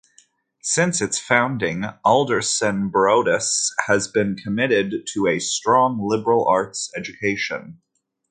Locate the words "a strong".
5.27-5.99